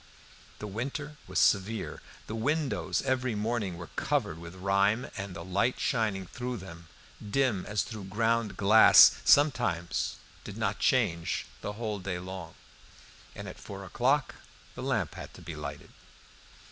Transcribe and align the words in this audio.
The 0.57 0.65
winter 0.65 1.17
was 1.27 1.37
severe. 1.37 2.01
The 2.25 2.33
windows 2.33 3.03
every 3.03 3.35
morning 3.35 3.77
were 3.77 3.91
covered 3.95 4.39
with 4.39 4.55
rime, 4.55 5.11
and 5.15 5.35
the 5.35 5.43
light 5.45 5.79
shining 5.79 6.25
through 6.25 6.57
them, 6.57 6.87
dim 7.29 7.67
as 7.67 7.83
through 7.83 8.05
ground 8.05 8.57
glass, 8.57 9.21
sometimes 9.23 10.15
did 10.43 10.57
not 10.57 10.79
change 10.79 11.45
the 11.61 11.73
whole 11.73 11.99
day 11.99 12.17
long. 12.17 12.55
At 13.35 13.59
four 13.59 13.83
o'clock 13.85 14.33
the 14.73 14.81
lamp 14.81 15.13
had 15.13 15.35
to 15.35 15.41
be 15.43 15.55
lighted. 15.55 15.91